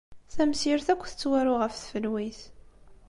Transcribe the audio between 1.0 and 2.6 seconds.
tettwaru ɣef tfelwit.